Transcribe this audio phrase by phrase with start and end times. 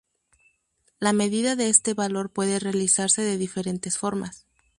[0.97, 4.47] La medida de este valor puede realizarse de diferentes formas.